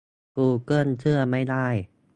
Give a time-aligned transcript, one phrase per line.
[0.37, 1.67] กูเกิลเชื่อไม่ได้